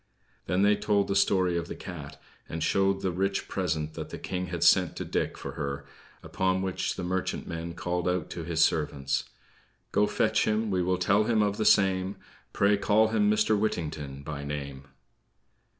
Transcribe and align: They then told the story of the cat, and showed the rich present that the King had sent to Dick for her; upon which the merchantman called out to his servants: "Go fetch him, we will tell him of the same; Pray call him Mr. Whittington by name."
They 0.47 0.59
then 0.59 0.77
told 0.77 1.07
the 1.07 1.15
story 1.15 1.55
of 1.59 1.67
the 1.67 1.75
cat, 1.75 2.19
and 2.49 2.63
showed 2.63 3.01
the 3.01 3.11
rich 3.11 3.47
present 3.47 3.93
that 3.93 4.09
the 4.09 4.17
King 4.17 4.47
had 4.47 4.63
sent 4.63 4.95
to 4.95 5.05
Dick 5.05 5.37
for 5.37 5.51
her; 5.51 5.85
upon 6.23 6.63
which 6.63 6.95
the 6.95 7.03
merchantman 7.03 7.75
called 7.75 8.09
out 8.09 8.27
to 8.31 8.43
his 8.43 8.63
servants: 8.63 9.25
"Go 9.91 10.07
fetch 10.07 10.45
him, 10.45 10.71
we 10.71 10.81
will 10.81 10.97
tell 10.97 11.25
him 11.25 11.43
of 11.43 11.57
the 11.57 11.65
same; 11.65 12.15
Pray 12.51 12.77
call 12.77 13.09
him 13.09 13.29
Mr. 13.29 13.55
Whittington 13.55 14.23
by 14.23 14.43
name." 14.43 14.87